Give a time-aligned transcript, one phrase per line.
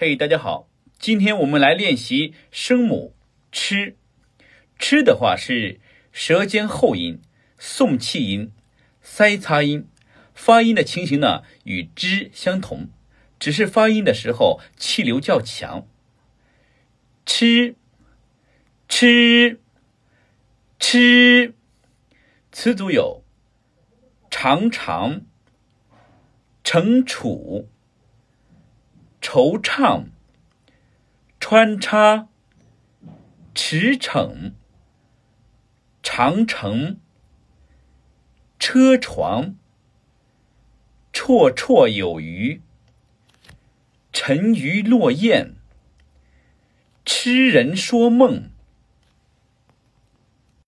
[0.00, 0.68] 嘿，大家好，
[1.00, 3.16] 今天我们来练习声母
[3.50, 3.96] “吃”。
[4.78, 5.80] 吃的话是
[6.12, 7.20] 舌尖后音、
[7.58, 8.52] 送气音、
[9.02, 9.88] 塞擦音，
[10.32, 12.90] 发音的情形呢与之相同，
[13.40, 15.88] 只是发音的时候气流较强。
[17.26, 17.74] 吃，
[18.88, 19.60] 吃，
[20.78, 21.54] 吃，
[22.52, 23.24] 词组有
[24.30, 25.22] 常常、
[26.62, 27.68] 惩处。
[29.30, 30.06] 惆怅、
[31.38, 32.28] 穿插、
[33.54, 34.52] 驰骋、
[36.02, 36.98] 长城、
[38.58, 39.56] 车床、
[41.12, 42.62] 绰绰有余、
[44.14, 45.56] 沉鱼落雁、
[47.04, 48.57] 痴人说梦。